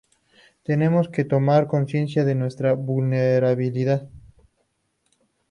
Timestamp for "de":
2.25-2.33